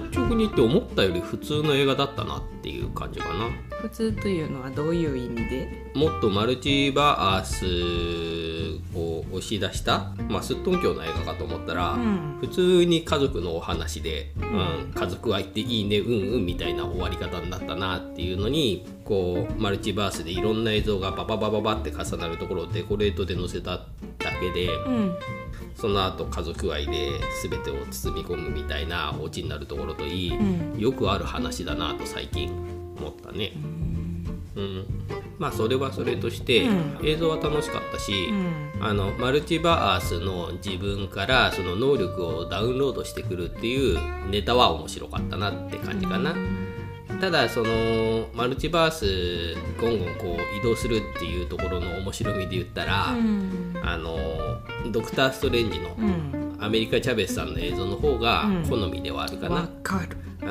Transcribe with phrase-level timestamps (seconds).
[0.00, 3.48] 率直に言って思ったより普通の映画だったなっていう感じかな。
[3.82, 5.92] 普通というのはどういう意味で？
[5.94, 12.38] もっとマルチバースを押し出した、まあ、すっとんきょうな映画かと思ったら、うん。
[12.40, 14.92] 普通に家族のお話で、うん。
[14.94, 23.84] 家族愛っていいねうんうんみたいな終わり方になったなっていうのにこうマルチバースでいろんな映像がバババババって重なるところをデコレートで載せただ
[24.40, 25.16] けで、うん
[25.74, 27.10] その後家族愛で
[27.42, 30.78] 全てを包み込むみたいなオチになるところといい、ん。
[30.78, 32.50] よくある話だなと最近
[32.98, 33.52] 思ったね。
[34.56, 34.86] うん、
[35.38, 36.98] まあそれはそれとして、うん。
[37.02, 38.72] 映像は楽しかったし、うん。
[38.80, 43.98] あのマルチバースの自分からその能力をダウンロードしてくるっていう
[44.30, 46.34] ネタは面白かったなって感じかな。
[47.20, 53.74] ただそのマルチバースゴンゴンこう移動するっていうところの面白みで言ったら、うん。
[53.82, 54.18] あの
[54.90, 56.56] ドクター・ストレンジのうん。
[56.60, 58.68] アメリカ・チャベスさんの映像の方がうん。
[58.68, 60.16] 好みではあるかな、わかる。
[60.42, 60.50] うん。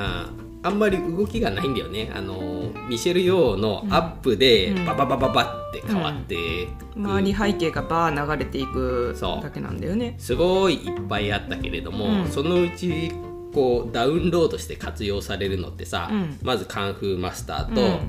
[0.66, 2.12] あんまり動きがないんだよね。
[2.16, 4.86] あのミシェル・ヨーのアップでうん。
[4.86, 10.16] バババババって変わって、周り背景がバー流れていくだけなんだよね。
[10.20, 12.28] すごいいっぱいあったけれども、うん。
[12.30, 13.12] そのうち
[13.54, 16.40] こうダウンロードして活用されるのってさ、うん。
[16.42, 18.00] まずカンフーマスターと、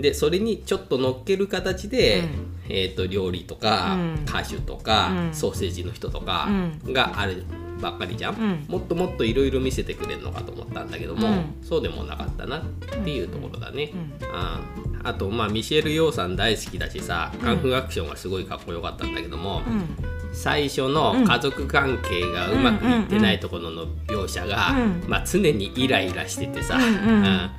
[0.00, 2.24] でそれにちょっと乗っける形で、
[2.68, 4.14] えー、と料理とか、うん。
[4.26, 5.34] 歌手とか、うん。
[5.34, 6.48] ソーセージの人とか
[6.84, 7.44] うがある
[7.80, 8.64] ばっかりじゃん、うん。
[8.68, 11.44] もっともっといろいろ見せてくれるのかと思ったんだけども、うん。
[11.62, 12.62] そうでもなかったなっ
[13.04, 14.12] ていうところだね、うん。
[14.32, 14.62] あ
[15.04, 27.24] あとまあミシェル・ヨーさん大好きだしさカンフーアクションがすごいかっこよかったんだけども、うん最初の家族関係がうまくいってないところの描写が、うんまあ、常にイライラしててさ、うんうん。
[27.24, 27.50] うん。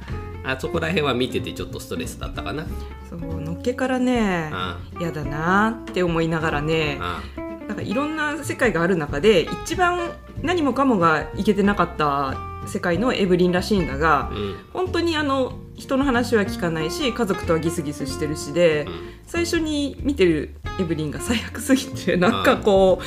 [0.44, 2.66] あそこら辺は見ててちょっとストレスだったかな。
[3.09, 4.52] そうのっけからね
[4.94, 5.02] うん。
[5.02, 7.00] 嫌だなって思いながらね
[7.38, 7.67] うん。
[7.67, 10.11] なんかいろんな世界がある中で一番
[10.44, 14.55] 何もかもがいけてなかった世界のエブリンらしいんだがうん。
[14.72, 18.87] 本当にあの人の話は聞かないし家族とはギスギスしてるしで、
[19.26, 23.02] 最初に見てるエブリンが最悪すぎてなんかこ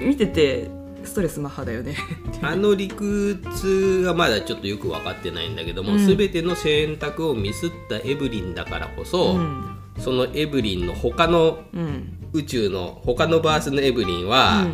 [0.00, 0.70] う見てて
[1.06, 1.96] ストレスマッハだよね。
[2.42, 5.98] あの理屈がまだちょっとよく分かってないんだけども、うん。
[6.04, 9.76] 全ての選択をミスったエブリンだからこそ、うん。
[9.98, 14.66] そのエブリンの他のうん宇宙の他のバースのエブリンは、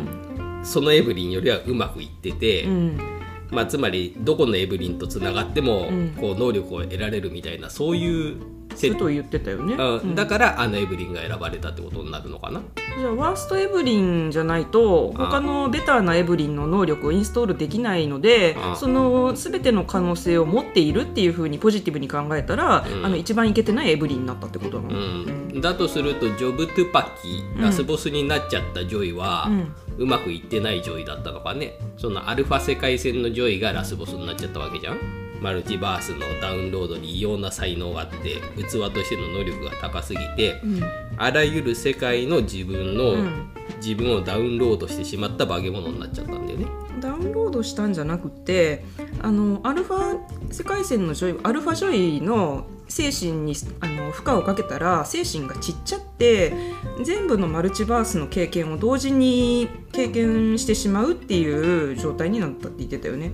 [0.63, 2.97] そのエブリンよりはうまくいってて、うん。
[3.51, 6.15] まあ、つまりどこのエブリンとつながっても、うん。
[6.19, 8.37] こう能力を得られるみたいなそういう
[8.77, 9.75] 設ことを言ってたよね。
[9.75, 9.97] うん。
[9.97, 10.15] うん。
[10.15, 12.61] だからあのエブリンが選ばれたってことになるのかな。
[12.97, 23.05] じゃあワーストエブリンじゃないとあ他のベターなエブリンの能力をインストールできないのであその全ての可能性を持っているっていうふうにポジティブに考えたら、うん。
[23.05, 24.97] あの一番いけてないエブリンになったってことなうの。
[24.97, 29.49] ん、だとするとジョブ・トゥパキラスボスになっちゃったジョイは、
[29.97, 31.79] うまくいってないジョイだったのかね。
[31.97, 40.61] そのアルファ世界線のジョイがラスボスになっちゃったわけじゃんマルチバースのダウンロードに異様な才能があって器としての能力が高すぎて、
[41.17, 43.53] あらゆる世界の自分の、ん。
[43.77, 46.65] 自分をダウンロードしてしまった化け物になっちゃったんだよね。
[46.99, 48.85] ダウンロードしたんじゃなくて
[49.21, 56.53] あのアルファ世界線のジョイアルファジョイの精神にあの負荷をかけたら精神が散っちゃって
[57.03, 63.31] 全部のマルチバースの経験を同時に経験してしまうっていう状態になったって言ってたよね。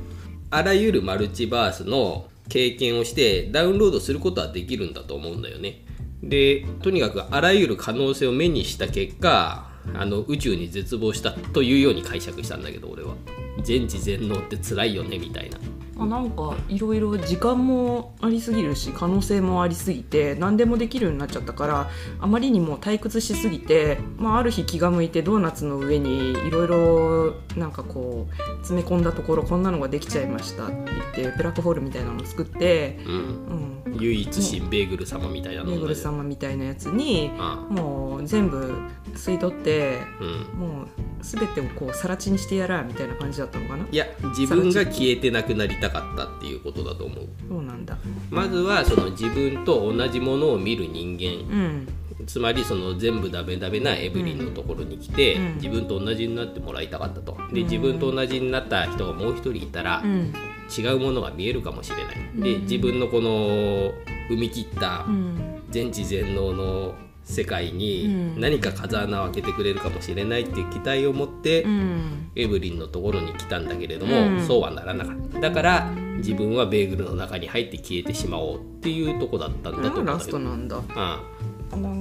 [0.52, 5.86] あらゆるマルチバースの経験をしてダウンロードすることはできるんだと思うんだよね。
[6.24, 13.16] でとにかくあらゆる可能性を目にした結果あの宇宙に絶望したというように解釈したんだけど俺は。
[13.64, 15.58] 全知全能って辛いよねみたいな。
[16.00, 21.90] あなんかいろいろ時間もありすぎるし可能性もありすぎて何でもできるようになっちゃったから
[22.20, 30.76] あまりにも退屈しすぎて、まあ、ある日気が向いてドーナツの上にいろいろなんかこう詰め込んだところこんなのができちゃいましたって
[31.22, 33.84] 言ってブラックホールみたいなのを作って、うん。
[33.86, 37.66] うん、唯一新ベーグル様みたいなのメーグル様みたいなやつにあ。
[37.70, 38.74] もう全部
[39.14, 40.60] 吸い取ってうん。
[40.60, 43.86] もう全てをこう更地にしてやらみたいな感じだったのかな？
[43.92, 44.06] いや
[44.38, 47.28] 自分が消えてなくなりたかったっていうことだと思う。
[47.48, 47.98] そうなんだ。
[48.30, 51.54] まずはその自分と同じものを見る人間。
[51.54, 51.88] うん。
[52.28, 55.56] つまりその全部ダメダメなエブリンのところに来て、うん。
[55.56, 57.38] 自分と同じになってもらいたかったと。
[57.52, 60.34] で自分と同じになった人がもう一人いたら、うん。
[60.78, 62.16] 違うものが見えるかもしれない。
[62.36, 62.62] でうん。
[62.64, 63.92] 自分のこの
[64.30, 65.64] 生み切ったうん。
[65.70, 66.96] 全知全能の
[67.30, 68.42] 世界にうん。
[68.42, 72.32] 何か風穴を開けてくれるかもしれないっていう期待を持って、うん。
[72.36, 74.46] エブリンのところに来たんだけれども、うん。
[74.46, 75.40] そうはならなかった。
[75.40, 80.78] だから自分はベーグルの中に入って消えてしまおうっていうとこだったんだとラストなんだ？
[80.78, 81.08] うん、だか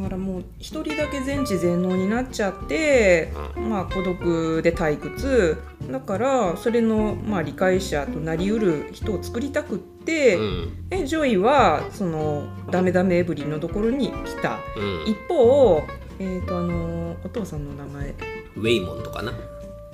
[0.08, 5.58] らもう一人だけ全知全能になっちゃって、まあ孤独で退屈。
[5.90, 9.97] だからそれのまあ理解者となりうる人を作りたくって、
[10.36, 10.86] うん。
[10.90, 14.58] えジョイはそのダメダメエブリンのところに来た。
[14.76, 15.04] うん。
[15.06, 15.82] 一方
[16.18, 18.14] えっ、とあのお父さんの名前。
[18.56, 19.32] ウェイモンドかな？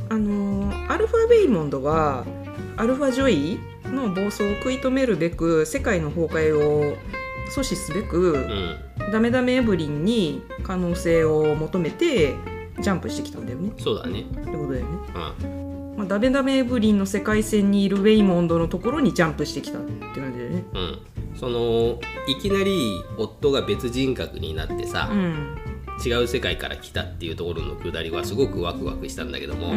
[0.08, 2.25] あのアルファ・ウェイモンドは
[2.76, 3.58] アルファ・ジョイ
[3.90, 6.96] の暴走を食い止めるべく世界の崩壊を
[7.55, 8.76] 阻止すべく、うん。
[9.12, 12.34] ダメダメエブリンに可能性を求めて
[12.81, 13.72] ジャンプしてきたんだよね。
[13.78, 14.20] そうだね。
[14.20, 14.87] ってことだよね、
[15.46, 15.63] うん
[15.96, 20.64] まあ、ダメダメエブリンの世界線にいるウェイモンドのところにジャンプしてきたって感じだよね。
[20.75, 20.99] うん。
[21.37, 21.99] その
[22.29, 25.56] いきなり夫が別人格になってさ、うん。
[26.05, 29.76] 違う世界から来たっていうところのくだりはすごくワクワクしたんだけども、う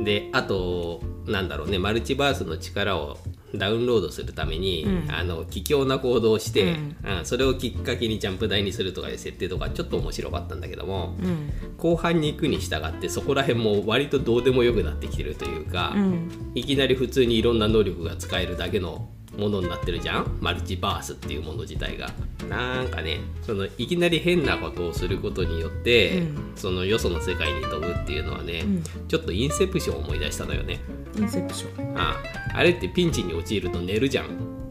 [0.00, 0.04] ん。
[0.04, 3.18] であとなんだろうねマルチバースの力を
[3.58, 5.10] ダウンロードするために、うん。
[5.10, 6.96] あの卑怯な行動をして、うん。
[7.18, 7.24] うん。
[7.24, 11.52] それをきっかけにジャンプ台にするとかいう設定とかちょっと面白かったんだけどもうん。
[11.76, 16.52] 後半に行くに従ってそこら辺も割とどうでもよくなってきてるというか、うん。
[16.54, 20.38] いきなり普通にいろんな能力が使えるだけのものになってるじゃん？
[20.40, 22.10] マルチバースっていうもの自体が。
[22.48, 26.52] なんかねそのいきなり変なことをすることによって、うん。
[26.56, 28.82] そのよその世界に飛ぶっていうのはね、うん。
[29.08, 30.80] ちょっとインセプションを思い出したのよね。
[31.18, 31.98] インセプション。
[31.98, 32.16] あ
[32.54, 34.26] ああれってピンチに陥ると寝るじゃん。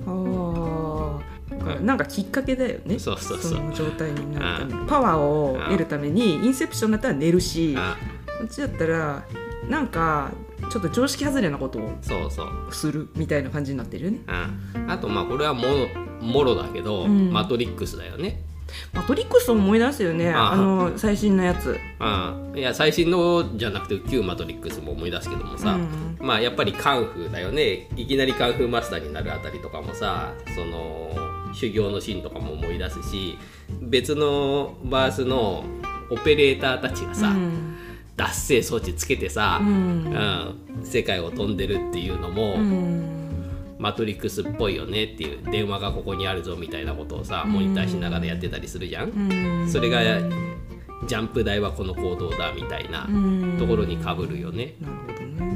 [0.06, 1.22] あ
[1.68, 1.80] あ。
[1.82, 3.00] なんかきっかけだよね。
[3.00, 3.62] そうそうそう。
[3.62, 4.88] の状態になるために。
[4.88, 7.98] パワーを得るためにインセプションだったら寝るしあ。
[8.40, 9.26] こっちだったら
[9.70, 10.32] なんか
[10.70, 12.74] ちょっと常識外れなことをそうそう。
[12.74, 14.20] するみたいな感じになってるよね。
[14.28, 14.50] あ
[14.88, 15.88] あとまあこれはもろ
[16.22, 17.32] もろだけど、うん。
[17.32, 18.42] マトリックスだよね。
[18.94, 20.32] マトリックスを思い出すよね。
[20.32, 21.78] ああの最新のやつ。
[22.00, 26.18] ああいや最新のじゃなくて旧マトリックスも思い出すけどもさ、うん。
[26.26, 27.90] まあやっぱりカンフーだよね。
[27.98, 31.12] いきなりカンフーマスターになるあたりとかもさその
[31.54, 33.38] 修行のシーンとかも思い出すし
[33.82, 35.66] 別のバースの
[36.10, 37.71] オペレーターたちがさ、うん
[38.18, 40.04] 脱製装置つけてさ、ううん。
[40.14, 43.22] ん世界を飛んでるっていうのも、うん。
[43.80, 49.68] マトリックスっぽいよねっていう電話がここにあるぞみたいなことをさモニターしながらやってたりするじゃん、うん。
[49.68, 50.02] それが
[51.08, 53.58] ジャンプ台はこの行動だみたいなうん。
[53.58, 54.76] ところにかぶるよね。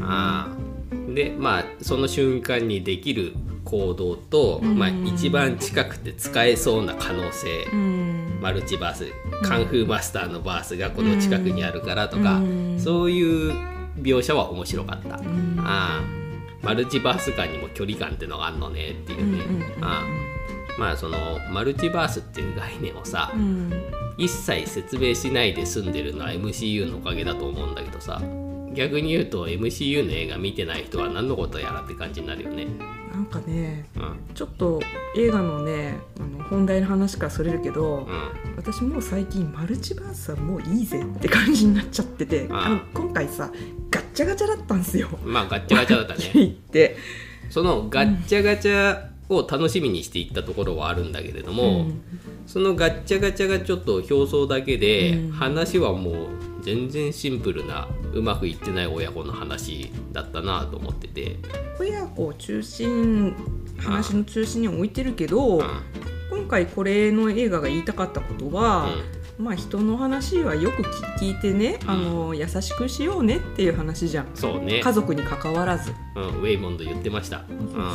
[0.02, 4.78] ああでまあその瞬間にできる行動と、うん。
[4.78, 8.05] まあ、一番近くて使えそうな可能性、うん
[8.42, 9.12] マルチバース
[9.44, 12.80] カンフーマスターのバースがこの近くにあるからとか、うん。
[12.80, 13.54] そういう
[13.98, 15.60] 描写は面白かった、ん。
[15.60, 16.04] ああ
[16.62, 20.04] マルチバース間にも距離感ってのがあるのねっていうね、あ
[20.78, 23.72] あまあそのマルチバースっていう概念をさ、うん。
[24.18, 28.22] 一切説明しないで済んでるのは MCU のおかげだと思うんだけどさ
[28.76, 32.68] 逆に言うと MCU の映画見てない人は何のことやらって感じになるよね。
[33.12, 34.82] なんかねうんちょっと
[35.16, 43.52] 映画のねあの本題の話からそれるけど、うん私もう最近マルチバースはもういいぜって感じになっちゃっててあああの今回さ
[43.92, 45.10] ガッチャガチャだったんですよ。
[45.24, 46.32] まあガッチャガチャだったね。
[46.34, 46.98] 言って、
[47.50, 52.02] そのガッチャガチャを楽しみにしていったところはあるんだけれども、うん
[52.48, 56.16] そのガッチャガチャがちょっと表層だけで、うん話はもう
[56.66, 61.38] 全然シンプルなうまくいってない親子の話だったなと思ってて、
[61.80, 63.36] 親子を中心
[63.78, 65.68] 話の中心に置いてるけど、うん。
[66.32, 68.90] 今回これの映画が言いたかったことは、
[69.38, 70.82] まあ人の話はよく
[71.20, 74.28] 聞いてね、あの優しくしようねっていう話じゃん。
[74.34, 77.44] そうね、家族に関わらず、うん、ウェイモンド言ってました。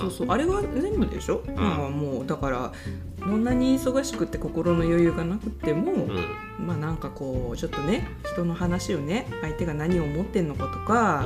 [0.00, 1.54] そうそうあれが全部でしょ、ん。
[1.54, 2.73] まあもうだから
[3.20, 6.66] どんなに忙しくって心の余裕がなくても、うん。
[6.66, 11.25] まあなんかこうちょっとね人の話をね相手が何を思ってんのかとか、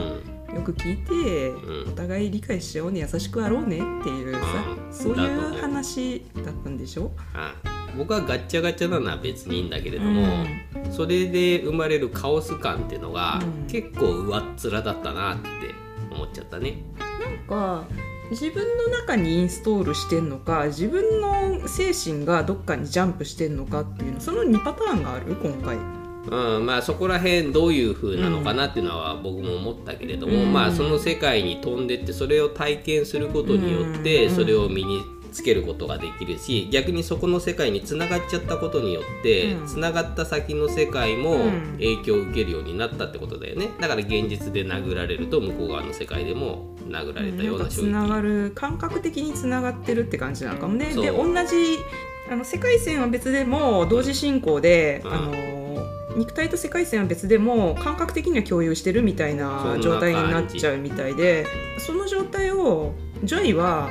[0.54, 1.92] よく聞いて、うん。
[1.92, 4.40] お互い理解し合おうね優しくあろうねっていうさ、
[4.86, 4.92] うん。
[4.92, 5.60] そういうう。
[5.60, 7.10] 話だったんでしょ？
[7.34, 7.52] あ
[7.96, 10.46] 僕はガッチャガチャなのは別にいいんだけれども、
[10.90, 13.66] それで生まれるカオス感っていうのが、うん。
[13.66, 15.48] 結構上っ面だったなって
[16.10, 16.82] 思っちゃったね。
[16.98, 17.84] なんか
[18.30, 25.34] 自分の中にインストールしてんのか自分の精神がどっかにジャンプしてんのかっていうのその2パターンがある？
[25.36, 25.76] 今回。
[26.26, 30.52] うん、まあそこら辺どういう風なのかなっていうのは僕も思ったけれども、うん。
[30.52, 34.34] まあその世界に飛んでってそれを体験することによってうん。
[34.34, 35.02] それを身に
[35.34, 39.66] つけることができるし逆にそこの世界につながっちゃったことによってうん。
[39.66, 41.72] つながった先の世界もうん。
[41.72, 43.68] 影響を受けるようになったってことだよね。
[43.80, 47.76] だから現実で殴られると向こう側の世界でも殴られたような衝撃。
[47.76, 50.94] かつながる感覚的につながってるって感じなのかもね。
[50.94, 51.78] で同じ
[52.30, 55.12] あの世界線は別でも同時進行で、うん。
[55.12, 55.63] あの
[56.16, 61.46] 肉体と世界線は別でも感覚的には共有してるみたいな状態になっちゃうみたいで
[61.78, 62.92] その状態を
[63.22, 63.88] ジョイは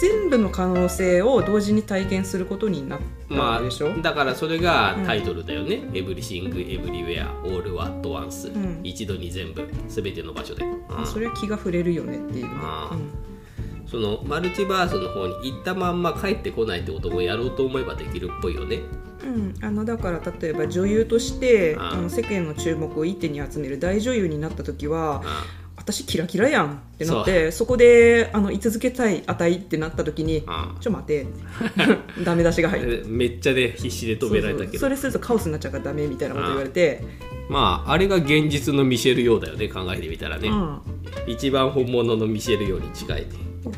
[0.00, 8.50] 全部の可能性を同時に体験することになったでしょ、まあ、だからそれがタイトルだよね「エブリシング・エブリウェア・オール・アット・ワンス」
[8.84, 12.50] 一度に全部全ての場所で、うん、それは気が触れるよねっていう、ね、
[12.92, 13.29] うん、
[13.90, 18.80] そのマルチバースの方に行ったまんま帰ってこないってこともやろうと思えばできるっぽいよね。
[19.24, 25.22] うん、あのだから例えば女優としてあの世間の注目を一手に集める大女優になった時は
[25.76, 30.44] 私キラキラやんってなってそこであの居続けたい値ってなった時に
[30.80, 31.26] ちょ待て。
[32.24, 33.04] ダメ出しが入る。
[33.08, 34.78] めっちゃで、ね、必死で止められたけど。
[34.78, 37.02] それするとカオスになっちゃうからダメみたいなこと言われて。
[37.48, 40.80] まああれが現実のミシェル・ヨーだよね考えてみたらね、うん、
[41.26, 43.26] 一番本物のミシェル・ヨーに近い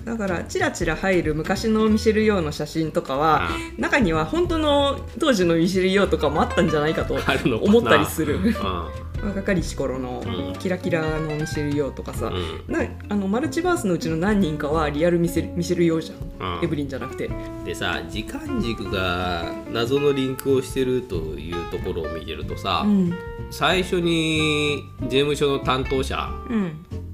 [0.05, 3.49] だからチラチラ入る昔のミシェル・ヨーの写真とかは
[3.79, 8.39] 中には本当の当時のミシェル・ヨーとかもあったんじゃないかと思ったりする。
[9.23, 17.31] 若かりし頃のキラキラのミシェル・ヨーとかさ、うん、なあのマルチバースのうちの何人かはリアルミシェルミシェル・ヨーじゃん、うん、エブリンじゃなくて。
[17.65, 23.15] でさ時間軸が謎のリンクをしてるというところを見てるとさ、うん、
[23.51, 26.29] 最初に税務署の担当者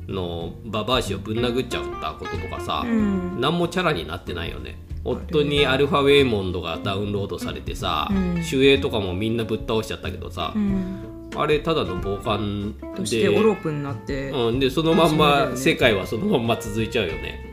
[0.08, 4.78] のババア氏をぶん殴っちゃったこととかさ、うん、何もチャラになってないよね。
[5.04, 17.52] 夫にアルファウェイモンドがダウンロードされてさ、うん、守衛とかもみんなぶっ倒しちゃったけどさ、うん、あれただの傍観でとしてオロープになって、うん、でそのまんま、世界はそのまんま続いちゃうよね、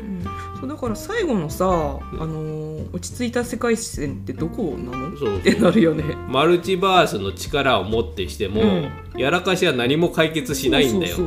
[0.60, 5.18] そうだから最後のさ、あのー、落ち着いた世界線ってどこなの？
[5.18, 6.04] そうってなるよね。
[6.28, 11.18] マルチバースの力を持ってしても、うん、やらかしは何も解決しないんだよ。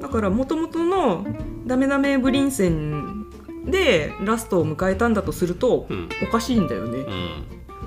[0.00, 1.26] だからもともとの
[1.66, 3.26] ダメダメブリンセン
[3.64, 7.04] でラストを迎えたんだとすると、うん、おかしいんだよね、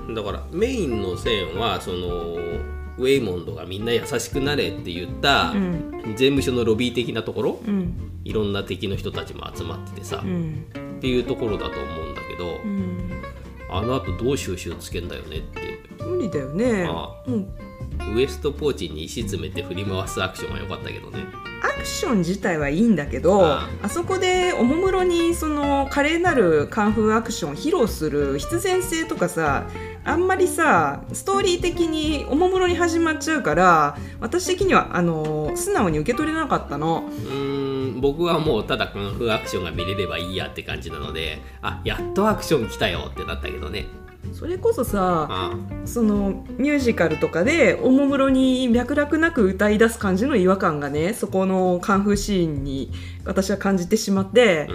[0.06, 2.34] うん、だからメインの線はその
[2.98, 5.54] ウェイモンドがみんな優しくなれって言った、
[6.16, 10.66] 税務署のロビー的なところ、うん、いろんな敵の人たちも集まっててさ、うん、
[11.00, 13.22] っていうところだと思うんだけど、うん、
[13.70, 15.80] あのあとどう収集つけんだよねって。
[16.04, 16.86] 無理だよね。
[16.86, 21.24] ああ、うん、ウエストポーチに石詰めて振り回すアクションは良かったけどね。
[21.62, 29.66] アクション自体はいいんだけどあそこでおもむろにその華麗なるカンフーアクションを披露する必然性とかさ
[30.04, 37.04] あんまりさストーリー的におもむろに始まっちゃうから私的にはあの素直に受け取れなかったの。
[37.30, 37.59] うん
[38.00, 43.86] 僕はもうただカンフーアクションが見れればいいやって感じなのであやっとアクション来たよってなったけどね。
[44.32, 52.92] それこそさそのミュージカルとかでおもむろに脈絡なく歌い出す感じの違和感がねそこのカンフーシーンに
[53.24, 54.68] 私は感じてしまって、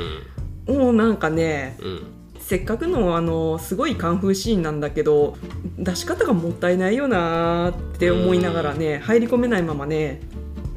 [0.67, 2.03] うん、もうなんかね、うん、
[2.39, 5.37] せっかくのあのすごいカンフーシーンなんだけど
[5.77, 10.21] 出し方がもったいないよなって思いながらね入り込めないままね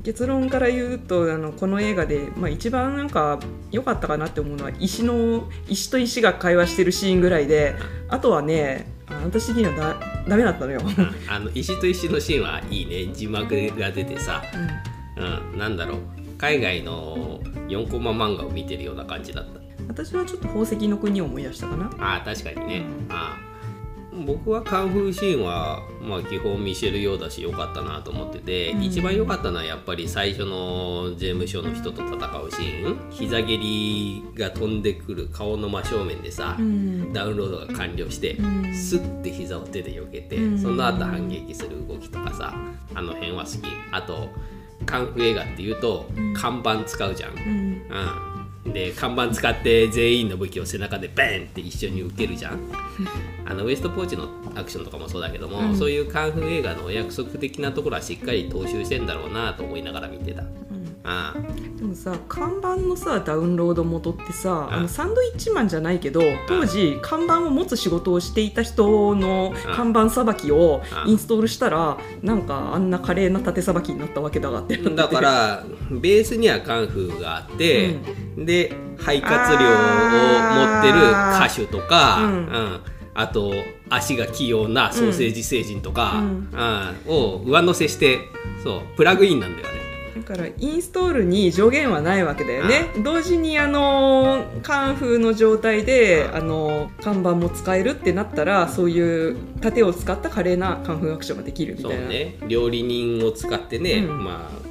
[0.08, 3.38] 結論から言うとあのこの映画で、まあ、一番なんか
[3.70, 7.74] 良かったかなって思うのは石の石と石が会話してるシーンぐらいで
[8.08, 8.90] あとはね
[9.22, 10.80] 私的にはだダメだったのよ。
[11.28, 13.12] あの石と石のシーンはいいね。
[13.12, 14.42] 字幕が出てさ、
[15.16, 15.98] うん、うん、なんだろう。
[16.38, 19.60] 海外の4コマ漫画を見てるような感じだった。
[19.88, 21.90] 私はちょっと宝石の国を思い出したかな。
[21.98, 23.38] あ確かにね、うん、あ
[24.24, 33.10] 僕はカンフーシーンは、まあ、基本見せるようだし良かったなと思ってて、うん、一番良かったのはやっぱり最初の税務署の人と戦うシーン。
[33.10, 42.54] 膝蹴りが飛んでくる顔の真正面でさ、うん、ダウンロードが完了して、うん、スッて膝を手で避けて、その後反撃する動きとかさ
[42.94, 43.56] あの辺は好き。
[43.92, 44.28] あと
[44.86, 48.37] カンフー映画っていうと、看板使うじゃん、うん
[48.72, 52.60] で看板使って全員の武器を背中でバンって一緒に受けるじゃん。
[53.44, 60.42] あのウエストポーチのアクションとかもそうだけども、うん、そういうカンフー映画のお約束的なところはしっかり踏襲してんだろうなと思いながら見てた、
[61.78, 74.76] でもさ看板のさダウンロード元ってさあのサンドイッチマンじゃないけど当時看板を持つ仕事をしていた人の看板さばきをインストールしたらなんかあんな華麗な縦さばきになったわけだがって。
[74.76, 77.98] だからベースにはカンフーがあって、
[78.36, 82.80] うん、で肺活量を持ってる歌手とか、うん、うん、
[83.14, 83.52] あと
[83.88, 86.48] 足が器用なソーセージ星人とか、うん、
[87.06, 88.18] を上乗せして
[88.62, 89.77] そうプラグインなんだよね
[90.22, 92.86] だからインストールに上限はないわけだよね。
[93.02, 101.96] 同時にあのカンフーの状態であの看板も使えるってなったらそういう盾を使った華麗なカンフーアクションができるみたいな。
[101.98, 102.36] そうね。
[102.48, 104.68] 料理人を使ってね、うん、まあ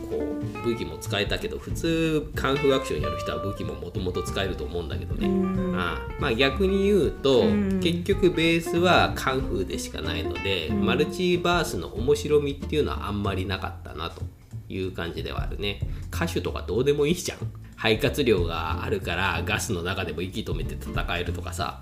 [0.68, 5.30] 武器も使えたけど普通カンフーアクションやる人は武器ももともと使えると思うんだけどね、
[5.78, 7.46] あまあ、逆に言うと
[7.82, 14.22] 結局ベースはカンフーでしかないのでマルチバースの面白みっていうのはあんまりなかったなと
[14.70, 15.80] いう感じではあるね。
[16.14, 17.38] 歌手とかどうでもいいじゃん。
[17.76, 21.82] 肺活量があるからガスの中でも息止めて戦えるとかさ、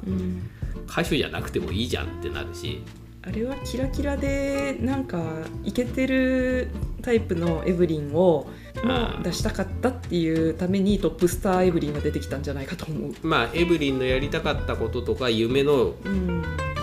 [0.88, 2.82] 歌手じゃなくてもいいじゃんってなるし
[3.27, 5.20] あれはキラキラでなんか
[5.63, 6.70] イケてる
[7.01, 8.48] タイプのエブリンを
[8.84, 13.13] も出したかったっていうためにトップスターエブリンが出てきたんじゃないかと思う。
[13.24, 15.94] まあエブリンのやりたかったこととか夢の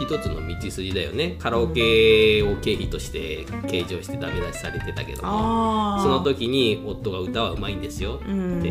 [0.00, 6.00] 一つの道筋だよね、カラオケを経費として計上してダメ出しされてたけども。
[6.02, 8.18] その時に夫が歌はうまいんですよっ
[8.62, 8.70] て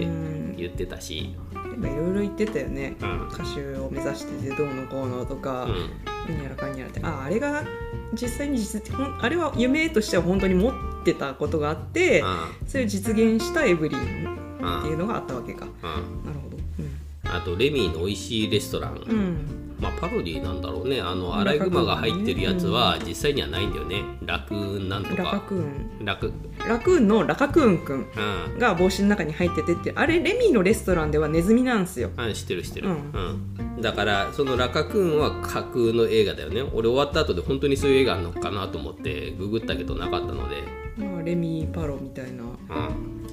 [0.57, 1.35] 言ってたし
[1.87, 6.99] いろいろ言ってたよね、うん、歌手を目指しててどうのこうのとか、うん、やらかんやらって。
[7.03, 7.63] ああれが
[8.13, 8.81] 実際に実
[9.19, 10.73] あれは夢としては本当に持っ
[11.05, 16.57] てたことがあって、うん、それを実現したエブリンっていうのがあったわけか、なるほど、
[17.33, 21.01] あとレミーの美味しいレストラン、まあ、パロディなんだろうね。
[21.01, 25.23] あのアライグマが入ってるやつは実際にはないんだよね、ラクーンなんとか。
[25.23, 26.31] ラカクーンラク
[26.67, 28.05] ラクーンのラカクーンくん。
[28.59, 29.91] が帽子の中に入っててって。
[29.95, 32.11] あれレミーのレストランではネズミなんですよ。
[32.15, 32.95] あ知ってる知ってる、うん、
[33.75, 36.61] うん、だからそのラカクーンは架空の映画だよね。
[36.73, 40.57] 俺終わった後で本当にそういう映画あるのかなと思ってググったけどなかったので。
[40.97, 42.43] まあレミーパロみたいな、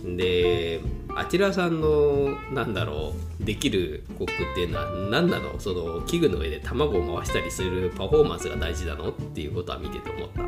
[0.04, 0.80] うん、で
[1.18, 5.58] あちらさんのなんだろうできるコックっていうのは何なの？
[5.58, 9.10] その器具の上で卵を回したりするパフォーマンスが大事なの？
[9.10, 10.42] っていうことは見てて思った。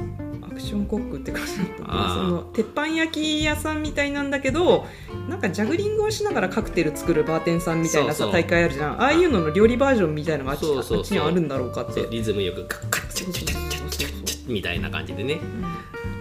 [0.47, 4.87] アクションコックって感じだったその鉄板焼き屋さんみたいなんだけど
[5.29, 9.01] なんかジャグリングをしながらカクテル作るバーテンさんみたいなさ大会あるじゃん。
[9.01, 10.65] ああいうのの料理バージョンみたいなのがあっち
[11.13, 11.73] にあるんだろう。
[11.73, 15.65] かってリズムよくカッカッチャッチャッチャッチャッチャッみたいな感じでね、うん、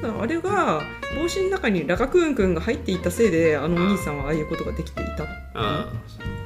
[0.01, 0.81] あれが
[1.17, 5.29] 帽子の中にラカクーンくんが入っていたせいであのお兄さんはああいうことができていた、うん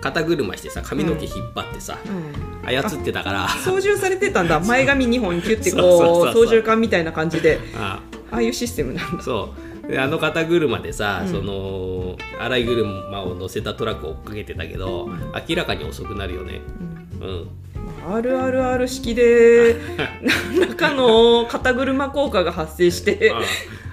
[0.03, 3.48] 肩車してさ髪の毛引っ張ってさ、うん、操ってたから。
[3.48, 4.60] 操縦されてたんだ。
[4.67, 7.57] 前髪2本キュッてこう操縦桿みたいな感じで。
[7.77, 8.41] ああ。
[8.41, 9.24] いうシステムなんだ。
[9.24, 9.53] そ
[9.88, 9.88] う。
[9.88, 16.62] であの肩車でさ、うん、そのアライ車を乗せたトラックを追っかけてたけど、うん、明らかに遅くなるよね。
[17.22, 17.48] うん、
[18.05, 19.75] RRR 式で
[20.55, 23.33] 何らかの肩車効果が発生して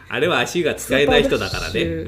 [0.08, 2.06] あれは足が使えない人だからね。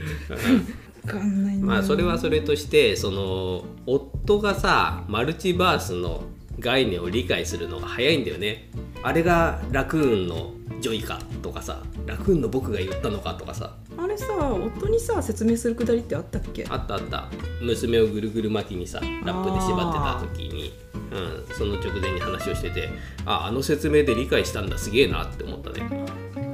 [1.60, 6.24] まあそれはそれとしてその夫がさマルチバースの
[6.58, 8.70] 概念を理解するのが早いんだよね。
[9.02, 13.76] あれがラクーンのジョイかとかさラクーンの僕が言ったのかとかさ。
[13.96, 16.66] あれさ夫にさ説明するくだりってあったっけ？
[16.68, 17.28] あったあった。
[17.60, 20.72] 娘をぐるぐる巻きにさラップで縛ってた時に、
[21.12, 22.88] うん、その直前に話をしてて
[23.26, 25.82] ああの説明で理解したんだすげえなって思ったね。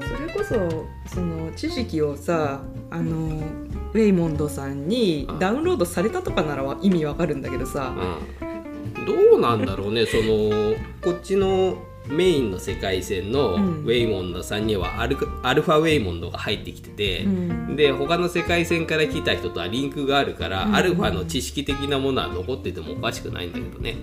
[0.09, 3.43] それこそその知識をさあの
[3.93, 7.95] ウェイモンドさんにダウンロードされたとかなら意味わかるんだけどさ、
[8.41, 23.97] うん、どうなんだろうね そのこっちのメインの世界線のウェイモンドさんにはアル,、アルファウェイモンドが入ってきてて、うん、で他の世界線から来た人とはリンクがあるから、うん、アルファの知識的なものは残っててもおかしくないんだけどね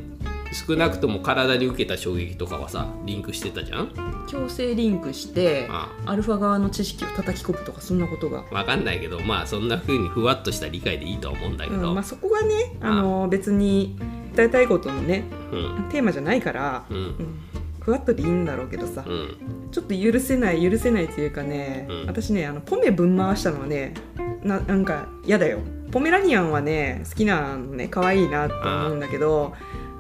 [0.68, 4.26] 少なくとも体に受けた衝撃とかはさリンクしてたじゃん？
[4.30, 5.68] 強制リンクして
[6.06, 8.44] アルファ側の知識を叩き込むとかそんなことが。
[8.44, 13.98] 分かんないけどまあそんなふうにふわっとした理解でいいとは思うんだけど、うんまあ、そこがねあの別に
[14.36, 17.42] 伝えたいことのね、うん、テーマじゃないから、うん。
[17.82, 23.94] ふわっとでいいんだろうけどさ、うん、ちょっと許せない許せないというかね、うん、私ねあのポメぶん回したのはね
[24.42, 25.60] ななんか嫌だよ。
[25.92, 29.54] ポメラニアンはね好きなのね可愛いなと思うんだけど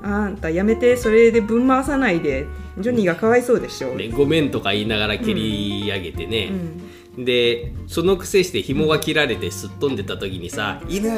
[0.05, 2.47] あんたやめてそれでぶん回さないで。
[2.77, 6.81] ジョニーがかわいそうでしょ、ね、ごめんとか言いながら蹴り上げてね、うん。
[7.19, 11.11] うん、でそのくせして紐が切られてすっ飛んでた時にさ「犬!」っ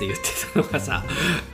[0.00, 1.04] て言ってたのがさ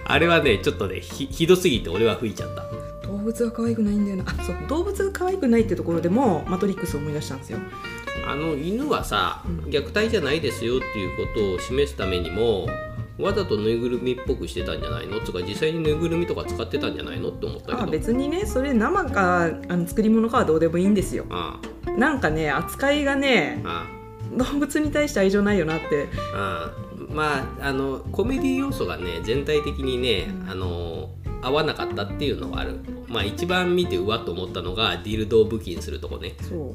[0.07, 2.65] あれはねちょっとねひどすぎて俺は吹いちゃった。
[3.07, 4.25] 動物は可愛くないんだよな。
[4.27, 7.59] あそう動物が可愛くないってところでもマトリックスを思い出したんですよ。
[8.27, 12.67] あの犬はさ、虐待じゃないですよっていうことを示すためにも
[13.19, 15.21] わざとぬいぐるみっぽくしてたんじゃないの？
[15.21, 17.31] つか実際にぬいぐるみとか使ってたんじゃないの？
[17.31, 17.83] って思ったけど。
[17.83, 21.25] あ別にねそれ生かあの作り物かはどうでもいいんですよ。
[21.31, 21.91] ああ。
[21.91, 24.37] なんかね扱いがねああ。
[24.37, 26.09] 動物に対して愛情ないよなって。
[26.35, 26.71] あ。
[27.11, 32.81] まああのコメディ要素がね全体的にね、うん、あの合わなかったっていうのはある。
[33.09, 36.35] まあ一番見てうわっと思ったのがディルドを武器にするとこね。
[36.43, 36.75] そう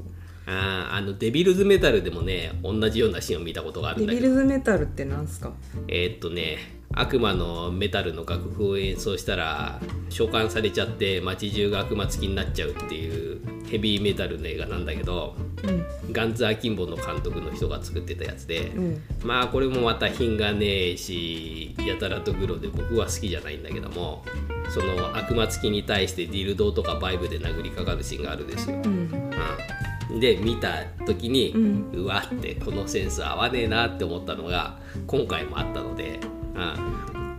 [0.51, 4.21] ああのデビルズメタルでもね同じようなシーンを見たことがあるんだけど。
[4.21, 5.53] デビルズメタルってなんすか？
[5.87, 6.57] えー、っとね
[6.93, 15.85] 悪魔のメタルの楽譜を演奏したら召喚されちゃって街中が悪魔付きになっちゃうっていうヘビーメタルの映画なんだけど、うん。
[16.11, 19.01] ガンズ・アキンボの監督の人が作ってたやつで、うん。
[19.23, 24.25] まあこれもまた品がねえしやたらとグロで僕は好きじゃないんだけども
[24.69, 28.75] その悪魔付きに対してディルドとかバイブで殴りかかるシーンがあるんですよ。
[28.75, 28.83] うん。
[28.83, 29.31] うん、
[30.19, 31.57] で見た時に、う
[31.97, 36.19] うんわってこのセンス合わねえなって思ったのが今回もあったので、
[36.55, 36.75] うん、あ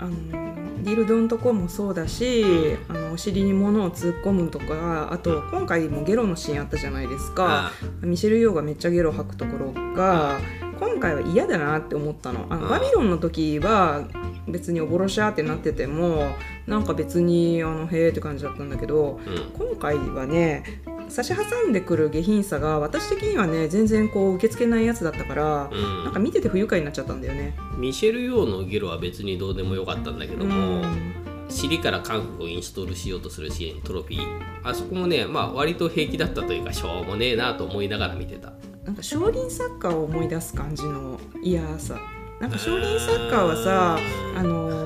[0.06, 7.70] のディルドのとこもそうだしあのお尻に物を突っ込むとかあと今回もゲロのシーンあったじゃないですか。
[8.00, 10.40] ミシェル・ヨーがめっちゃゲロ吐くところが
[10.80, 12.46] 今回は嫌だなって思ったの。
[12.50, 12.68] あのうん。
[12.68, 14.04] バビロンの時は
[14.48, 16.34] 別におぼろしゃーってなってても
[16.66, 19.66] なんか別にあのへーって感じだったんだけどうん。
[19.66, 20.64] 今回はね
[21.12, 26.04] 差し挟んでくる下品さが私的にはね全然こう受け付けないやつだったからうん。
[26.04, 27.54] なんか見てて不愉快になっちゃったんだよね。
[27.76, 31.14] ミシェル・ヨーのゲロは別にどうでもよかったんだけども、うん。
[31.48, 34.22] 尻からカンフーをインストールしようとするシーントロフィー。
[34.64, 38.52] あそこもねまあ割と平気だったというかしょうもねえなと思いながら見てた。
[38.84, 41.96] なんか少林サッカーを思い出す感じの嫌さ。
[42.40, 43.98] なんか少林サッカーはさ
[44.36, 44.81] あのー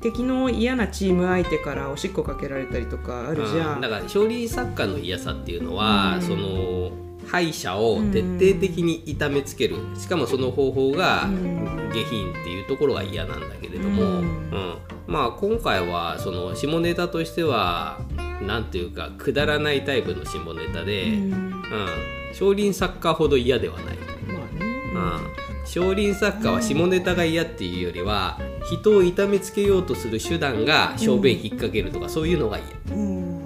[0.00, 3.80] 敵の嫌なチーム相手からおしっこかけられたりとかあるじゃん、うん。
[3.80, 6.22] だから少林サッカーの嫌さっていうのは、うん。
[6.22, 6.90] その
[7.26, 11.90] 敗者を徹底的に痛めつける、しかもその方法がうん。
[11.92, 14.22] 下品っていうところが嫌なんだけれども、ううん。
[14.22, 14.74] ん
[15.06, 17.98] まあ今回はその下ネタとしては
[18.46, 21.62] なんていうかくだらないタイプの下ネタで、ううんん。
[22.34, 23.96] 少林サッカーほど嫌ではない。
[24.26, 25.66] まあね、うん。
[25.66, 28.38] 少林サッカーは下ネタが嫌っていうよりは
[28.70, 33.38] 人を痛めつけようとする手段が小便引っ掛けるとかそういうのが嫌、うん。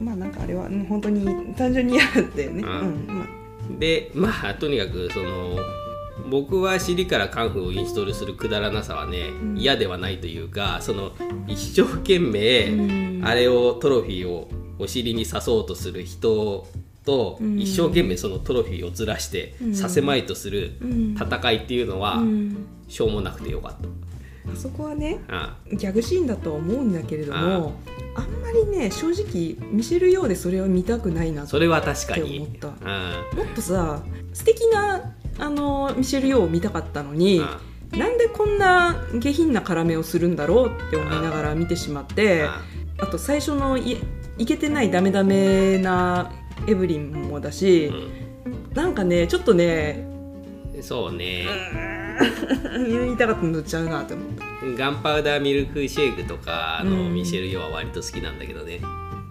[0.00, 2.64] うまあなんかあれはうん本当に単純に嫌だったよね、
[3.78, 5.58] でまあとにかくその
[6.28, 9.56] 僕は尻からカンフーをインストールするくだらなさはね、ん。
[9.56, 11.12] 嫌ではないというかその
[11.46, 13.24] 一生懸命、うん。
[13.24, 16.66] あれをトロフィーをお尻に刺そうとする人
[17.04, 17.58] と、うん。
[17.58, 19.74] 一生懸命そのトロフィーをずらしてうん。
[19.74, 21.14] させまいとするうん。
[21.14, 22.66] 戦いっていうのは、うん。
[22.88, 23.76] しょうもなくてよかっ
[24.52, 25.54] あそこはねた。
[25.70, 27.74] ギャグシーンだとは思うんだけれども
[28.14, 32.38] あんまりね正直ミシェル・ヨーでそれは見たくないなそれは確かに。
[32.38, 32.68] 思った。
[32.68, 33.38] うん。
[33.38, 37.40] もっとさ素敵なあのミシェル・ヨーを見たかったのに
[37.92, 42.46] なんでこんな下品な絡めをするんだろうって思いながら見てしまって
[42.98, 43.98] あと最初のい
[44.36, 46.32] いけてないダメダメな
[46.66, 48.74] エブリンもだしうん。
[48.74, 50.04] なんかねちょっとね
[50.74, 51.44] うんそうね、
[52.86, 54.44] 言いたかったのとちゃうなって思った。
[54.76, 57.14] ガンパウダーミルクシェイクとかのうん。
[57.14, 58.80] ミシェル・ヨーは割と好きなんだけどね。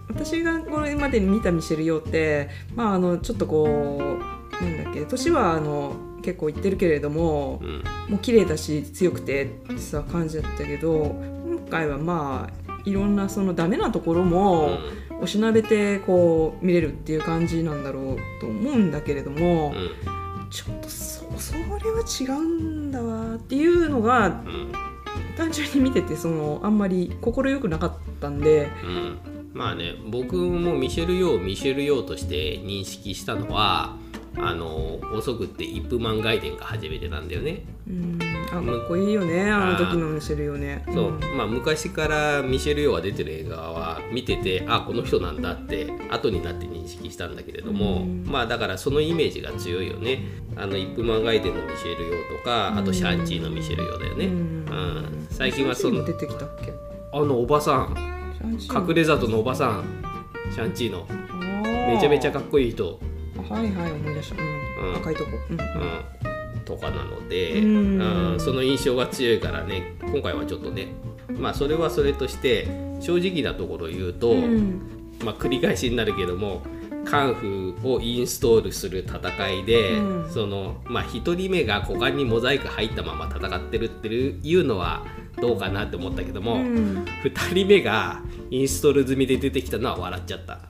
[0.08, 7.82] 私がこれまでに見たミシェル・ヨーってまああのちょっとこうなんだっけ年はあの結構いってるけれどもうん。
[8.08, 11.14] もう綺麗だし強くてってさ感じだったけど
[11.46, 14.78] 今回はまあいろんなそのダメなところも
[15.20, 19.90] おしなべてこう見れるっていう感じなんだろうと思うんだけれども、うん。
[20.50, 21.17] ちょっとそ
[21.78, 24.72] それは違うんだわっていうのがうん
[25.36, 29.18] 単純に見ててそのあんまり快くなかったんで、うん。
[29.54, 33.96] まあね僕もミシェル・ヨーミシェル・ヨーとして認識したのは
[34.36, 37.64] あの遅くってイップマン外伝が初めてなんだよね。
[37.88, 38.18] うん
[38.50, 40.82] あかっこいいよねあの時のミシェルよね。
[40.92, 41.20] そう、ん。
[41.36, 48.24] まあ昔からミシェル・ヨーが出てる映画は見ててあこの人なんだって後になって認識したんだけれども、うん。
[48.26, 50.22] まあだからそのイメージが強いよね。
[50.56, 54.64] あのイップマン外伝のミシェル・ヨーとかあとシャンチーのミシェル・ヨーだよね、ううん。
[54.64, 56.72] ん最近はその出てきたっけ？
[57.12, 57.96] あのおばさん。
[58.40, 59.84] 隠れ里のおばさん。
[60.54, 61.06] シャンチーの。
[61.34, 63.00] めめちゃめちゃかっこいい人、
[63.50, 64.44] はいはい思い出した、う
[64.86, 64.88] ん。
[64.90, 64.96] うん。
[64.96, 65.60] 赤いとこ、うん。
[65.60, 65.66] うん、
[66.68, 68.32] とかなので、うん。
[68.32, 70.88] うんその印象が強いからね今回はちょっとね
[71.28, 72.68] まあそれはそれとして
[73.00, 74.82] 正直なところを言うと、うん。
[75.24, 76.62] まあ、繰り返しになるけども
[77.04, 80.30] カンフーをインストールする戦いで、うん。
[80.30, 85.06] そのまあ1人目が股間にモザイク入ったまま戦ってるっていうのは
[85.40, 87.04] どうかなって思ったけども、うん。
[87.24, 90.60] 2人目がインストール済みで出てきたのは笑っちゃった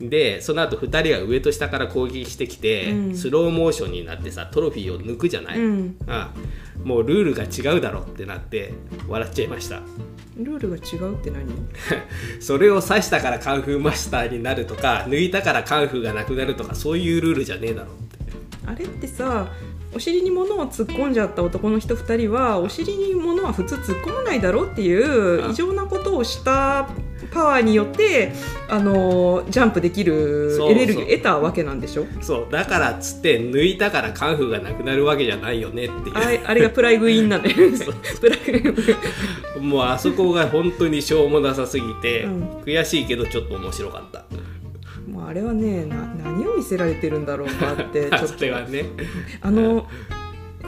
[0.00, 3.16] でその後2人が上と下から攻撃してきて、うん。
[3.16, 5.96] スローモーションになってさトロフィーを抜くじゃない、うん。
[6.06, 6.32] あ
[6.84, 8.74] もうルールが違うだろってなって
[9.08, 9.80] 笑っちゃいました。
[10.36, 11.46] ルールが違うって何？
[12.40, 18.18] それを刺したからカンフーマスターになるとか抜いたからカンフーがなくなるとかそういうルールじゃねえだろって。
[18.66, 19.48] あれってさ
[19.94, 25.50] お尻に物を突っ込んじゃった男の人2人はお尻に物は普通突っ込まないだろっていうあ。
[25.50, 26.86] 異常なことをした
[27.36, 28.32] パワーによって
[28.68, 32.06] あのジャンプできるエネルギーを得たわけなんでしょ？
[32.22, 32.52] そう。
[32.52, 36.46] だからっつって抜いたからカンフーがなくなるわけじゃないよねっていう。
[36.46, 37.78] あれがプライグインなんだよね。
[38.20, 38.72] プライグ
[39.56, 42.42] インもうあそこが本当にしょうもなさすぎて、うん。
[42.64, 44.24] 悔しいけどちょっと面白かった。
[45.10, 48.86] もうあれはねな何を見せられてるんだろうなって ちょっそとれはね。
[49.42, 49.86] あの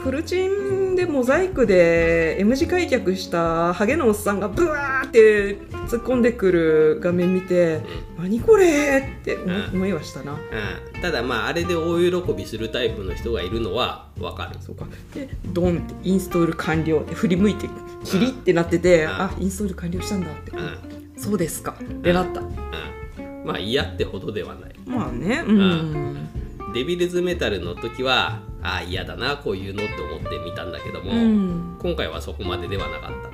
[0.05, 7.81] フルチンでモザイクで M 字開脚したハゲのおっさんがブワーって突っ込んでくる画面見て
[8.19, 9.39] 「何これ!」って
[9.73, 10.33] 思いはしたな。
[10.33, 14.59] うん、ただまああれで大喜びするタイプの人がいるのはわかる。
[14.61, 14.87] そうか。
[15.15, 17.69] でドンってインストール完了って振り向いて
[18.05, 19.11] キリってなってて、うん。
[19.11, 20.79] あインストール完了したんだって、うん。
[21.17, 21.75] そうですか。
[21.83, 23.45] ってなった、うん。
[23.47, 24.75] まあ嫌ってほどではない。
[24.87, 25.43] まあね。
[25.47, 26.29] うん、
[26.75, 31.77] デビルズメタルの時はああ嫌だなこういうのって思って見たんだけども、うん。
[31.79, 33.31] 今回はそこまでではなかった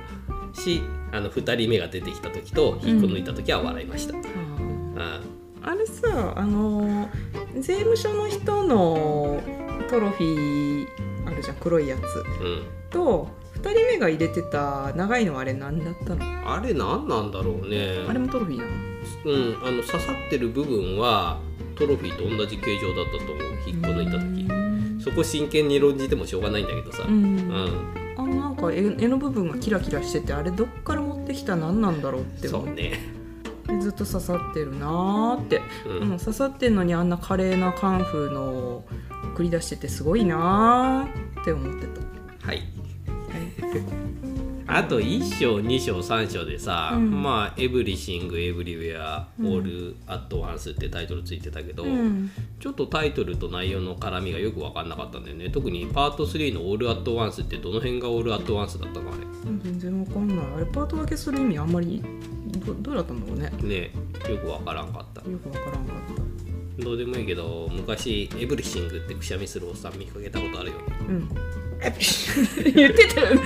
[0.55, 4.25] しあの2人目が出てきた時と引っこ抜いた時は笑いました、うん
[5.67, 7.09] あれさあの
[7.59, 9.41] 税務署の人の
[9.89, 10.87] トロフィー
[11.25, 11.99] あるじゃん黒いやつ。
[11.99, 12.63] うん。
[12.91, 16.53] と2人目が入れてた長いのあれ何だったの？
[16.53, 18.05] あれ何なんだろうね。
[18.07, 18.71] あれもトロフィーなの？
[19.25, 21.39] うん、あの刺さってる部分は
[21.75, 23.45] トロフィーと同じ形状だったと思う。
[23.65, 24.21] 引っこ抜いた時。
[24.47, 25.01] うん。
[25.01, 32.95] そこ真剣に論じてもしょうがないんだけどさ、ううんんあのなんか絵絵の部分がキラキラしててあれどっから持ってきた何なんだろうって思って。
[33.65, 36.11] そうね、でずっと刺さってるなーって、うん。
[36.11, 38.83] うん、刺さってんのにあんな華麗なカンフーの
[39.35, 42.47] 繰り出しててすごいなーって思ってた。
[42.47, 42.63] はい
[44.67, 47.21] あと1章2章3章でさ、うん。
[47.21, 52.31] まあ「エブリシング・エブリウェア・オール・アット・ワンス」ってタイトルついてたけど、うん。
[52.59, 55.49] ちょっとタイトルと内容の絡みがよく分かんなかったんだよね。
[55.49, 59.13] 特にパート3の「オール・アット・ワンス」ってどの辺がオール・アット・ワンスだったのあ
[59.63, 60.37] 全然わかんない。
[60.55, 62.01] あれパート分けする意味あんまり
[62.47, 63.51] どどうだったんだろうね。
[63.61, 63.91] れね
[64.29, 65.29] よく分からんかった。
[65.29, 66.83] よくわからんかった。
[66.83, 70.81] どうでもいいけど昔エブリシングってくしゃみするおっさん見かけたことあるよね。
[71.09, 71.29] うん
[72.73, 73.41] 言ってたよね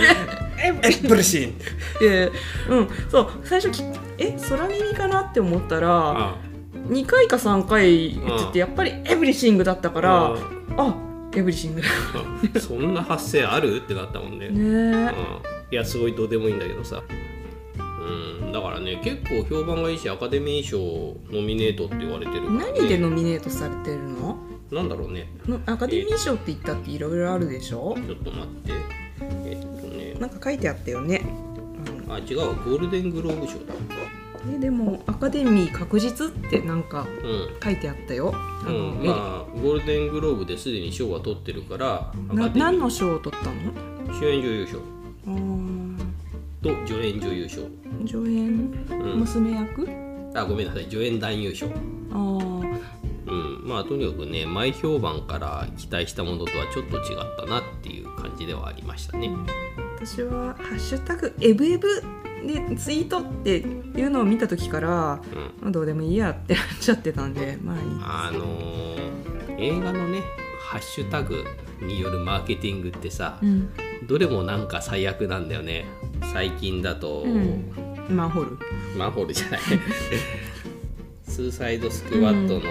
[0.61, 0.71] エ
[1.07, 1.57] ブリシン
[1.99, 2.31] で
[2.69, 2.89] うん。
[3.09, 3.83] そう最初き
[4.17, 6.37] え空耳かなって思ったらあ
[6.75, 10.35] 2回か3回言ってうんてやっぱりエブリシングだったから
[10.77, 10.95] あ
[11.35, 11.81] エブリシング
[12.59, 13.77] そんな発声ある？
[13.77, 14.49] ってなったもんね。
[14.49, 15.13] ねうん。
[15.71, 17.03] いやすごいどうでもいいんだけどさ。
[17.77, 18.51] うん。
[18.51, 20.79] だからね結構評判がいいしアカデミー賞
[21.31, 24.39] ノミネートって言われてるね、何でノミネートされてるの？
[24.71, 25.31] なんだろうね。
[25.47, 27.95] のアカデミー賞って言ったっていろいろあるでしょ？
[27.95, 28.73] ちょっと待って。
[29.45, 30.15] えっとね。
[30.19, 31.21] なんか書いてあったよね、
[32.07, 32.47] あ違うわ。
[32.47, 33.73] ゴールデングローブ賞だ
[34.47, 37.49] うん、えでもアカデミー確実ってなんかうん。
[37.63, 38.31] 書いてあったよ。
[38.33, 43.53] あの、うん、まあゴールデングローブですでに賞は取ってるからアな何の賞を取ったの？
[44.19, 44.77] 主演女優賞。
[44.77, 45.31] うー。
[45.33, 45.97] ん
[46.61, 47.61] と助演女優賞。
[48.05, 48.85] 助演？
[48.89, 49.19] うん。
[49.21, 49.87] 娘役、
[50.35, 50.83] あごめんなさい。
[50.83, 51.67] 助演男優賞。
[51.67, 51.69] あ
[52.11, 52.58] あ
[53.29, 53.33] う
[53.65, 53.67] ん。
[53.67, 59.31] まあとにかくね前評判から期待したものとはちょっと違ったなっていう感じではありましたね。
[59.97, 61.87] 私は「ハッシュタグエブエブ」
[62.45, 65.61] でツイートっていうのを見た時から、うん。
[65.61, 68.89] まあ、どうでもいいやってなっちゃってたんでまあいいあのー
[69.59, 70.21] 映画のね
[70.61, 71.43] ハッシュタグ
[71.81, 73.69] によるマーケティングってさ、うん、
[74.07, 75.85] どれもなんか最悪なんだよね。
[76.33, 77.71] 最近だと、うん、
[78.09, 78.57] マンホール。
[78.97, 79.59] マンホールじゃない。
[81.23, 82.61] スーサイドスクワットの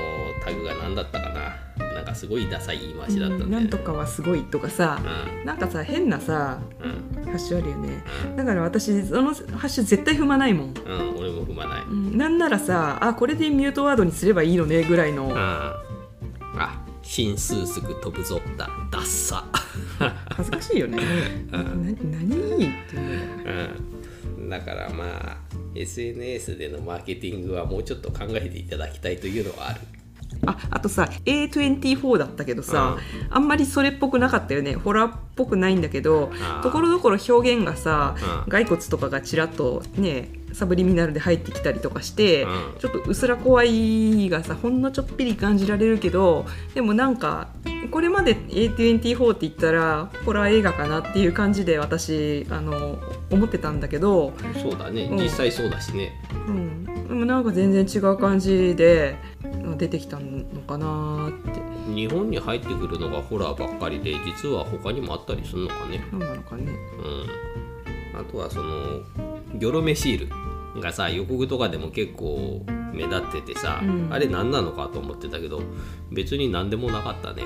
[0.49, 5.01] タグが何だったかな、なんかすごいダサい言い回しだったんだよね、なんとかはすごいとかさ
[5.45, 7.09] なんかさ変なさうん。
[7.29, 8.03] ハッシュあるよね。
[8.37, 15.31] だから私そのハッシュ絶対踏まないもん、うん、うん、俺も踏まない、うん、なんならさあこれでミュートワードにすればいいのねぐらいの。
[15.35, 15.77] あ
[16.57, 19.45] あ新スースク飛ぶぞったダッサ。
[20.37, 20.99] 恥ずかしいよね。
[21.51, 22.37] な何っ
[22.89, 24.39] ていう。
[24.39, 24.49] うん。
[24.49, 25.37] だからまあ
[25.75, 29.81] SNS でのマーケティングはもうちょっと考えていただきたいというのはある
[30.47, 32.97] ああとさ A24 だったけどさ、
[33.31, 34.75] あんまりそれっぽくなかったよね。
[34.75, 36.31] ホラーっぽくないんだけど
[36.63, 38.15] ところどころ表現がさ
[38.45, 38.51] うん。
[38.51, 42.75] 骸骨とかがちらっとねサブリミナルで入ってきたりとかして、うん。
[42.79, 47.49] ちょっとうすら怖いがさほんのちょっぴり感じられるけどでもなんか
[47.91, 52.99] これまで A24 って言ったらホラー映画かなっていう感じで私あの
[53.31, 55.05] 思ってたんだけど、そうだね。
[55.05, 55.19] うん。
[55.19, 56.13] 実際そうだしね、
[56.47, 59.17] うん、でもなんか全然違う感じで
[59.79, 61.61] 出てきたのかなって。
[61.95, 66.05] 日本に入ってくるのがホラーばっかりで実は他にもあったりするのかね。
[66.13, 66.73] 何なのかね。
[68.15, 68.21] うん。
[68.21, 69.01] あとはその
[69.55, 70.29] ギョロメシー
[70.75, 74.09] ルがさ予告とかでも結構目立っててさ、うん。
[74.11, 75.63] あれ何なのかと思ってたけど
[76.13, 77.45] 別に何でもなかったね。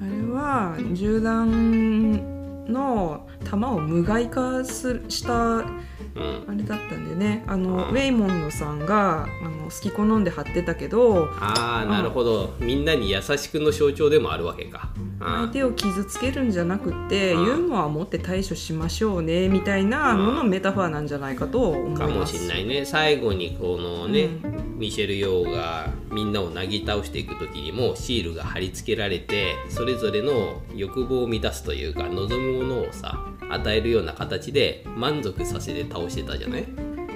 [0.00, 5.84] あれは銃弾の弾を無害化するしたうん
[6.16, 7.44] あれだったんでね。
[7.46, 7.90] あの、うん。
[7.90, 12.54] ウェイモンドさんがあの好き好んで貼ってたけどああなるほど。
[12.60, 14.90] みんなに優しくの象徴でもあるわけか。
[15.20, 17.44] 相手を傷つけるんじゃなくってうん。
[17.44, 22.36] ユーモアを持って対処しましょうねみたいなののメタファーなんじゃないかと思いかもます。
[22.36, 22.84] しんないね。
[22.84, 36.66] 最後にこのね、うミシェル・ヨーがみんなをなぎ倒していく時にもシールが貼り付けられてそれぞれの欲望を満たすというか望むものをさ与えるような形で満足させて倒してたじゃない？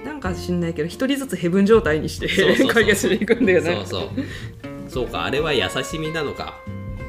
[0.05, 2.29] なんか知んないけど一人ずつヘブン状態にして
[2.67, 3.75] 解決していくんだよね。
[3.75, 4.11] そうそう。
[4.89, 6.55] そうかあれは優しみなのか？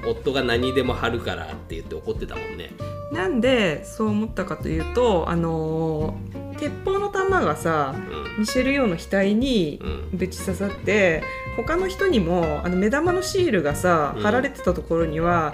[0.05, 2.71] 夫が何にでも貼るからって言って怒ってたもんね。
[3.11, 7.95] なんでそう思ったかというとあのー鉄砲の弾がさ
[8.37, 10.17] うミシェル・ヨーの額にんうん。
[10.17, 11.23] ぶち刺さって
[11.55, 14.21] 他の人にもあの目玉のシールがさうん。
[14.23, 15.53] 貼られてたところには、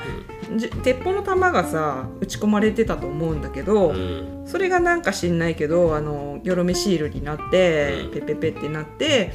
[0.55, 4.43] じ鉄砲の弾がさ打ち込まれてたと思うんだけど、うん。
[4.45, 8.11] それがなんか知んないけどあのよろめシールになって、うん。
[8.11, 9.33] ペペペってなって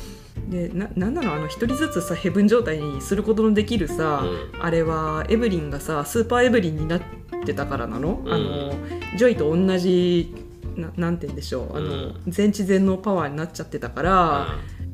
[0.49, 1.35] でななんなの？
[1.35, 7.03] あの一人ずつさヘブン状態にすることのできるさ、うあれはエブリンがさスーパーエブリンになっ
[7.45, 8.33] てたからなの,、うん。
[8.33, 8.75] あの
[9.17, 10.35] ジョイと同じ
[10.81, 11.77] ななんて言うんでしょう。
[11.77, 12.21] あの、うん。
[12.29, 14.47] 全知全能パワーになっちゃってたから、う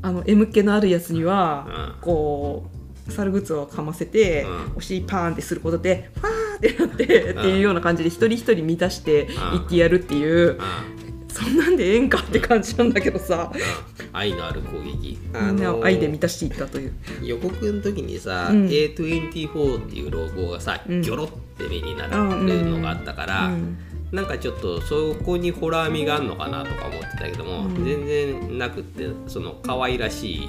[0.03, 2.03] あの M 気のあるやつには、うん。
[2.03, 2.67] こ
[3.09, 4.77] う猿グツをかませて、うん。
[4.77, 9.27] お尻パーンってすることでファーってなって、っていうような感じで一人一人満たしてい
[9.59, 10.59] ってやるっていう、ん。
[11.29, 13.61] そんなんでええんかって感じなんだけどさ、うん。
[14.13, 15.19] 愛のある攻撃。
[15.35, 16.95] みんなを愛で満たしていったという。
[17.23, 18.67] 予告の時にさ、うん。
[18.67, 21.03] A24 っていうロゴがさ、うん。
[21.03, 23.79] ギョロって目になるのがあったから、うん
[24.17, 27.85] なんかちょっとそこにホラー味があるのかなとか思ってたけども、うん。
[27.85, 30.49] 全然なくってその可愛らしい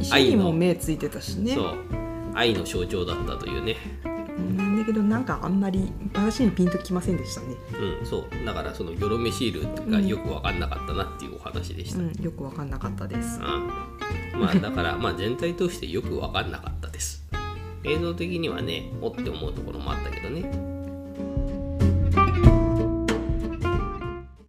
[0.00, 1.54] 石にも目ついてたしね。
[1.54, 1.74] そう。
[2.34, 3.76] 愛の象徴だったというね。
[4.54, 7.46] なんだけどなんかあんまり私にピンときませんでしたね、
[8.00, 8.44] うんそう。
[8.44, 13.40] だからそのギョロメシールがよく分かんなかったなっていうお話でした、うん、よくわかんなかったです。
[13.40, 13.42] う
[14.36, 14.40] ん。
[14.40, 17.24] まあだからまあ全体としてよく分かんなかったです。
[17.84, 20.75] 映像的にはねおって思うところもあったけどね